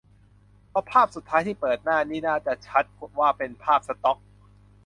[0.71, 2.83] พอภาพสุดท้ายที่เปิดหน้านี่น่าจะชัด
[3.19, 4.17] ว่าเป็นภาพสต็อก